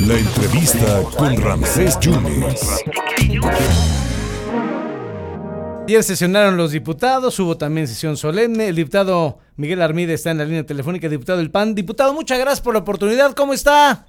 [0.00, 2.84] La entrevista con Ramsés Yunes.
[5.88, 8.68] Ayer sesionaron los diputados, hubo también sesión solemne.
[8.68, 11.74] El diputado Miguel Armida está en la línea telefónica, diputado del PAN.
[11.74, 13.34] Diputado, muchas gracias por la oportunidad.
[13.34, 14.06] ¿Cómo está?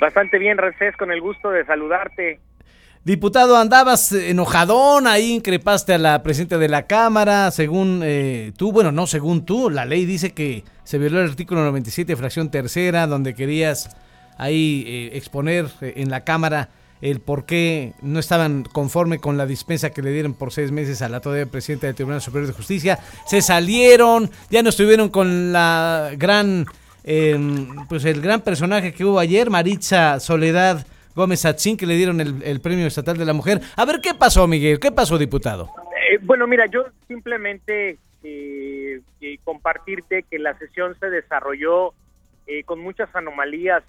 [0.00, 2.40] Bastante bien, Ramsés, con el gusto de saludarte.
[3.04, 8.92] Diputado, andabas enojadón, ahí increpaste a la presidenta de la Cámara, según eh, tú, bueno,
[8.92, 13.34] no según tú, la ley dice que se violó el artículo 97, fracción tercera, donde
[13.34, 13.90] querías
[14.38, 16.68] ahí eh, exponer eh, en la Cámara
[17.00, 21.02] el por qué no estaban conforme con la dispensa que le dieron por seis meses
[21.02, 23.00] a la todavía presidenta del Tribunal Superior de Justicia.
[23.26, 26.66] Se salieron, ya no estuvieron con la gran,
[27.88, 32.60] pues el gran personaje que hubo ayer, Maritza Soledad Gómez Atzín, que le dieron el,
[32.60, 33.60] Premio Estatal de la Mujer.
[33.76, 34.78] A ver, ¿qué pasó, Miguel?
[34.80, 35.70] ¿Qué pasó, diputado?
[36.10, 41.94] Eh, bueno, mira, yo simplemente eh, eh, compartirte que la sesión se desarrolló
[42.66, 43.82] con muchas anomalías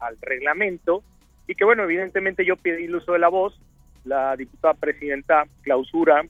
[0.00, 1.02] al reglamento
[1.46, 3.58] y que, bueno, evidentemente yo pedí el uso de la voz,
[4.04, 6.22] la diputada presidenta clausura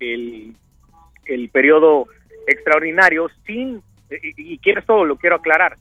[0.00, 0.54] el,
[1.26, 2.06] el periodo
[2.46, 5.76] extraordinario sin, y, y todo, lo quiero aclarar,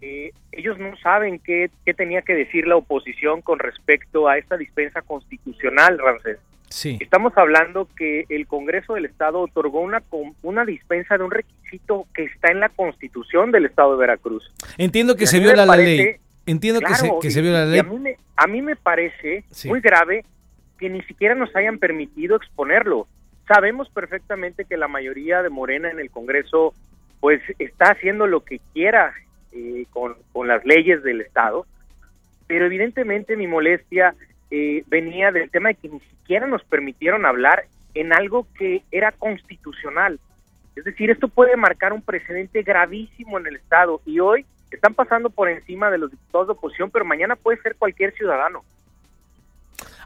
[0.00, 5.02] eh, ellos no saben qué, tenía que decir la oposición con respecto a esta dispensa
[5.02, 6.38] constitucional, Ramsés.
[6.68, 6.98] Sí.
[7.00, 10.02] Estamos hablando que el Congreso del Estado otorgó una,
[10.42, 14.52] una dispensa de un requisito que está en la Constitución del Estado de Veracruz.
[14.78, 16.16] Entiendo que se viola la ley.
[16.46, 17.80] Entiendo que, se, que se viola la ley.
[17.80, 20.24] A mí me, a mí me parece muy grave
[20.78, 23.06] que ni siquiera nos hayan permitido exponerlo.
[23.46, 26.72] Sabemos perfectamente que la mayoría de Morena en el Congreso
[27.20, 29.12] pues está haciendo lo que quiera
[29.52, 31.66] eh, con, las leyes del Estado,
[32.46, 34.14] pero evidentemente mi molestia
[34.50, 39.12] eh, venía del tema de que ni siquiera nos permitieron hablar en algo que era
[39.12, 40.18] constitucional.
[40.76, 45.30] Es decir, esto puede marcar un precedente gravísimo en el Estado y hoy están pasando
[45.30, 48.64] por encima de los diputados de oposición, pero mañana puede ser cualquier ciudadano.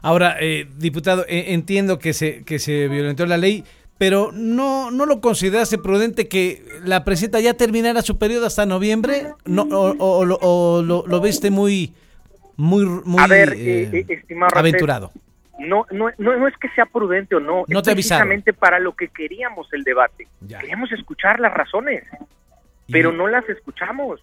[0.01, 3.63] Ahora, eh, diputado, entiendo que se, que se violentó la ley,
[3.97, 9.27] pero no, no lo consideraste prudente que la presidenta ya terminara su periodo hasta noviembre,
[9.45, 11.93] no, o, lo, lo, viste muy,
[12.57, 14.19] muy, muy eh, eh,
[14.53, 15.11] aventurado.
[15.57, 19.07] No, no, no, es que sea prudente o no, no es precisamente para lo que
[19.07, 20.27] queríamos el debate.
[20.47, 22.03] Queríamos escuchar las razones,
[22.91, 24.21] pero no las escuchamos.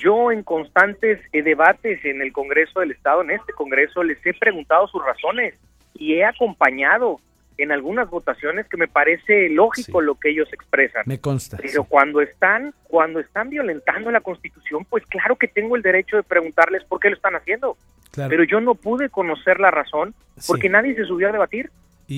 [0.00, 4.34] Yo en constantes eh, debates en el Congreso del Estado, en este Congreso, les he
[4.34, 5.54] preguntado sus razones
[5.94, 7.20] y he acompañado
[7.62, 11.04] en algunas votaciones que me parece lógico lo que ellos expresan.
[11.06, 11.58] Me consta.
[11.62, 16.24] Pero cuando están cuando están violentando la Constitución, pues claro que tengo el derecho de
[16.24, 17.76] preguntarles por qué lo están haciendo.
[18.14, 20.14] Pero yo no pude conocer la razón
[20.46, 21.70] porque nadie se subió a debatir.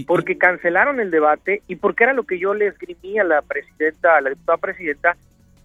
[0.09, 4.17] porque cancelaron el debate y porque era lo que yo le esgrimí a la presidenta,
[4.17, 5.17] a la diputada presidenta,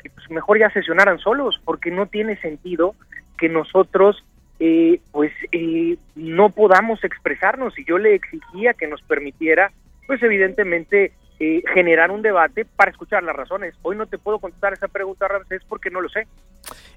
[0.03, 2.93] que pues mejor ya sesionaran solos, porque no tiene sentido
[3.39, 4.23] que nosotros
[4.59, 7.77] eh, pues eh, no podamos expresarnos.
[7.79, 9.71] Y yo le exigía que nos permitiera,
[10.05, 13.73] pues evidentemente, eh, generar un debate para escuchar las razones.
[13.83, 16.27] Hoy no te puedo contestar esa pregunta, Ramsés, porque no lo sé.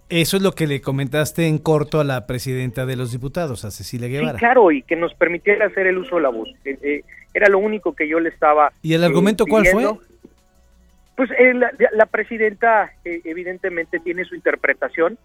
[0.08, 3.70] Eso es lo que le comentaste en corto a la presidenta de los diputados, a
[3.70, 4.32] Cecilia Guevara.
[4.32, 6.48] Sí, claro, y que nos permitiera hacer el uso de la voz.
[7.32, 8.72] era lo único que yo le estaba.
[8.82, 9.84] ¿Y el argumento cuál fue?
[11.14, 15.18] Pues la, la, presidenta evidentemente tiene su interpretación.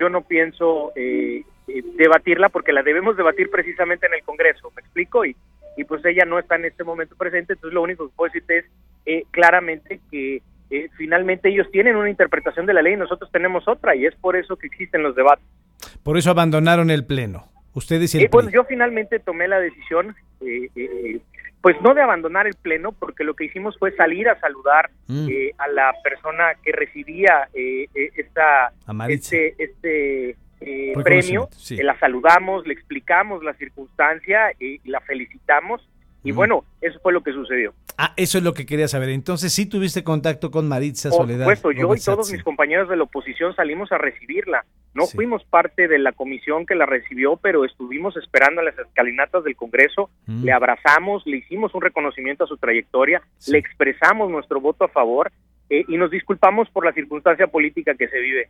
[0.00, 4.82] Yo no pienso eh, eh, debatirla porque la debemos debatir precisamente en el Congreso, ¿me
[4.82, 5.24] explico?
[5.24, 5.36] Y,
[5.76, 8.58] y pues ella no está en este momento presente, entonces lo único que puedo decirte
[8.58, 8.64] es
[9.06, 13.66] eh, claramente que eh, finalmente ellos tienen una interpretación de la ley y nosotros tenemos
[13.68, 15.44] otra y es por eso que existen los debates.
[16.02, 17.48] Por eso abandonaron el Pleno.
[17.74, 20.14] Ustedes y el Bueno, yo finalmente tomé la decisión,
[21.60, 25.28] pues no de abandonar el Pleno, porque lo que hicimos fue salir a saludar mm.
[25.58, 28.72] a la persona que recibía esta,
[29.08, 35.86] este, este eh, premio, eh, la saludamos, le explicamos la circunstancia y la felicitamos.
[36.24, 37.74] Y bueno, eso fue lo que sucedió.
[37.98, 39.10] Ah, eso es lo que quería saber.
[39.10, 41.44] Entonces, ¿sí tuviste contacto con Maritza Soledad?
[41.44, 44.64] Por supuesto, yo y todos mis compañeros de la oposición salimos a recibirla.
[44.94, 49.42] No fuimos parte de la comisión que la recibió, pero estuvimos esperando a las escalinatas
[49.44, 50.44] del Congreso, mm.
[50.44, 55.32] le abrazamos, le hicimos un reconocimiento a su trayectoria, le expresamos nuestro voto a favor
[55.68, 58.48] eh, y nos disculpamos por la circunstancia política que se vive.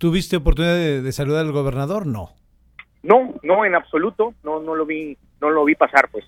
[0.00, 2.06] ¿Tuviste oportunidad de, saludar al gobernador?
[2.06, 2.30] No.
[3.02, 4.32] No, no, en absoluto.
[4.42, 6.24] No, no lo vi, no lo vi pasar, pues.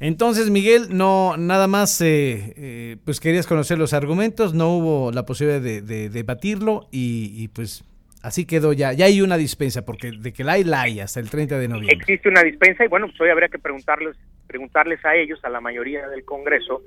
[0.00, 5.26] Entonces, Miguel, no, nada más, eh, eh, pues querías conocer los argumentos, no hubo la
[5.26, 7.84] posibilidad de, debatirlo y, pues
[8.22, 8.94] así quedó ya.
[8.94, 11.68] Ya hay una dispensa, porque de que la hay, la hay hasta el 30 de
[11.68, 11.98] noviembre.
[12.00, 14.16] Existe una dispensa y bueno, pues hoy habría que preguntarles,
[14.46, 16.80] preguntarles a ellos, a la mayoría del Congreso,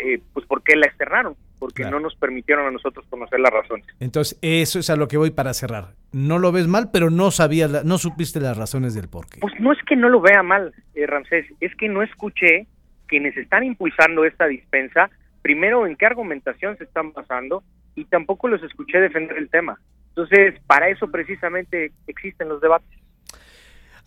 [0.00, 1.36] eh, pues ¿por qué la externaron?
[1.58, 3.84] Porque no nos permitieron a nosotros conocer las razones.
[3.98, 5.94] Entonces, eso es a lo que voy para cerrar.
[6.12, 9.40] No lo ves mal, pero no sabías, no supiste las razones del por qué.
[9.40, 12.66] Pues no es que no lo vea mal, eh, Ramsés, es que no escuché
[13.06, 15.10] quienes están impulsando esta dispensa,
[15.42, 17.64] primero en qué argumentación se están basando
[17.94, 19.80] y tampoco los escuché defender el tema.
[20.10, 22.88] Entonces, para eso precisamente existen los debates.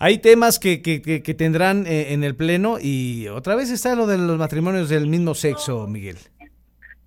[0.04, 4.08] Hay temas que, que, que, tendrán eh, en el Pleno y otra vez está lo
[4.08, 6.18] de los matrimonios del mismo sexo, Miguel.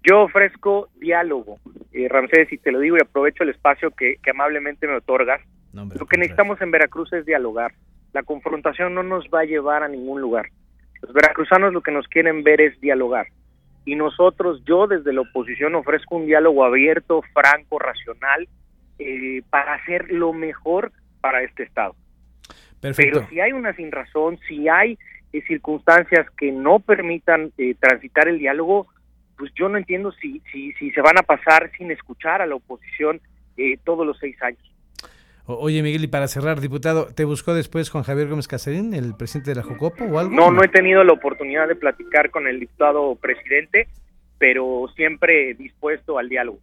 [0.04, 1.58] Yo ofrezco diálogo,
[1.92, 5.40] eh, Ramsés, y te lo digo y aprovecho el espacio que, amablemente me otorgas.
[5.72, 7.72] lo que necesitamos en Veracruz es dialogar.
[8.12, 10.50] La confrontación no nos va a llevar a ningún lugar.
[11.02, 13.26] Los veracruzanos lo que nos quieren ver es dialogar.
[13.84, 18.46] Y nosotros, yo desde la oposición ofrezco un diálogo abierto, franco, racional,
[19.00, 21.96] eh, para hacer lo mejor para este Estado.
[22.96, 24.98] Pero si hay una sin razón, si hay
[25.32, 28.86] eh, circunstancias que no permitan eh, transitar el diálogo,
[29.36, 32.54] pues yo no entiendo si, si, si se van a pasar sin escuchar a la
[32.54, 33.20] oposición
[33.56, 34.62] eh, todos los seis años.
[35.46, 39.50] oye, Miguel, y para cerrar, diputado, ¿te buscó después Juan Javier Gómez Casarín, el presidente
[39.50, 40.34] de la Jocopo o algo?
[40.34, 43.88] No, no he tenido la oportunidad de platicar con el diputado presidente,
[44.38, 46.58] pero siempre dispuesto al diálogo.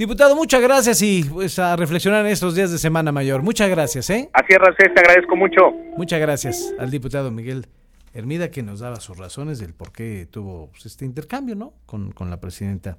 [0.00, 3.42] Diputado, muchas gracias y pues a reflexionar en estos días de Semana Mayor.
[3.42, 4.30] Muchas gracias, ¿eh?
[4.32, 5.72] Así es, Racés, te agradezco mucho.
[5.94, 7.66] Muchas gracias al diputado Miguel
[8.14, 11.74] Hermida que nos daba sus razones del por qué tuvo pues, este intercambio, ¿no?
[11.84, 12.96] Con, la presidenta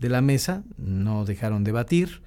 [0.00, 0.64] de la mesa.
[0.76, 2.20] No dejaron debatir,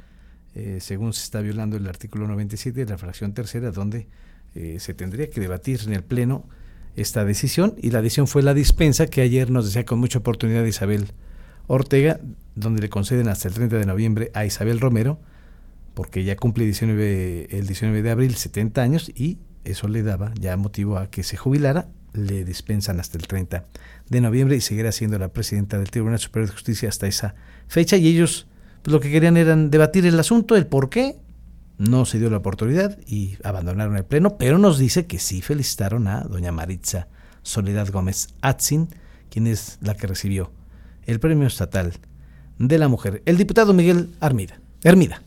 [0.56, 4.08] eh, según se está violando el artículo 97 de la fracción tercera, donde
[4.56, 6.48] eh, se tendría que debatir en el Pleno
[6.96, 10.64] esta decisión y la decisión fue la dispensa que ayer nos decía con mucha oportunidad
[10.64, 11.12] Isabel
[11.68, 12.19] Ortega,
[12.56, 15.19] donde le conceden hasta el 30 de noviembre a Isabel Romero,
[15.94, 20.57] porque ya cumple 19, el 19 de abril 70 años y eso le daba ya
[20.57, 23.65] motivo a que se jubilara, le dispensan hasta el 30
[24.10, 27.36] de noviembre y seguirá siendo la presidenta del Tribunal Superior de Justicia hasta esa
[27.68, 28.48] fecha y ellos
[28.83, 31.18] pues, lo que querían era debatir el asunto, el por qué,
[31.77, 36.07] no se dio la oportunidad y abandonaron el pleno, pero nos dice que sí felicitaron
[36.07, 37.07] a doña Maritza
[37.42, 38.89] Soledad Gómez Atzin,
[39.30, 40.51] quien es la que recibió
[41.06, 41.94] el Premio Estatal
[42.60, 44.60] de la Mujer, el diputado Miguel Armida.
[44.84, 45.23] Hermida.